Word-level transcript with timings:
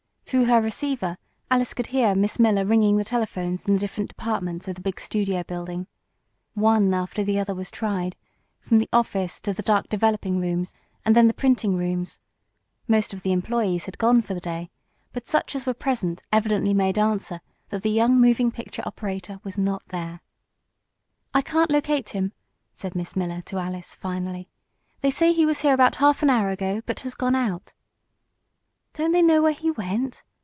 Through 0.25 0.45
her 0.45 0.61
receiver 0.61 1.17
Alice 1.49 1.73
could 1.73 1.87
hear 1.87 2.15
Miss 2.15 2.39
Miller 2.39 2.63
ringing 2.63 2.95
the 2.95 3.03
telephones 3.03 3.65
in 3.65 3.73
the 3.73 3.79
different 3.81 4.07
departments 4.07 4.65
of 4.69 4.75
the 4.75 4.81
big 4.81 4.97
studio 4.97 5.43
building. 5.43 5.87
One 6.53 6.93
after 6.93 7.21
the 7.21 7.37
other 7.37 7.53
was 7.53 7.69
tried, 7.69 8.15
from 8.61 8.77
the 8.79 8.87
office 8.93 9.41
to 9.41 9.51
the 9.51 9.61
dark 9.61 9.89
developing 9.89 10.39
rooms, 10.39 10.73
and 11.03 11.17
then 11.17 11.27
the 11.27 11.33
printing 11.33 11.75
rooms. 11.75 12.21
Most 12.87 13.13
of 13.13 13.23
the 13.23 13.33
employees 13.33 13.87
had 13.87 13.97
gone 13.97 14.21
for 14.21 14.33
the 14.33 14.39
day, 14.39 14.69
but 15.11 15.27
such 15.27 15.53
as 15.53 15.65
were 15.65 15.73
present 15.73 16.23
evidently 16.31 16.73
made 16.73 16.97
answer 16.97 17.41
that 17.67 17.81
the 17.81 17.89
young 17.91 18.17
moving 18.17 18.51
picture 18.53 18.83
operator 18.85 19.41
was 19.43 19.57
not 19.57 19.83
there. 19.89 20.21
"I 21.33 21.41
can't 21.41 21.71
locate 21.71 22.11
him," 22.11 22.31
said 22.73 22.95
Miss 22.95 23.17
Miller 23.17 23.41
to 23.47 23.57
Alice, 23.57 23.95
finally. 23.95 24.47
"They 25.01 25.11
say 25.11 25.33
he 25.33 25.45
was 25.45 25.59
here 25.59 25.73
about 25.73 25.97
a 25.97 25.99
half 25.99 26.23
hour 26.23 26.47
ago, 26.51 26.79
but 26.85 27.01
has 27.01 27.15
gone 27.15 27.35
out." 27.35 27.73
"Don't 28.93 29.13
they 29.13 29.21
know 29.21 29.41
where 29.41 29.53
he 29.53 29.71
went?" 29.71 30.21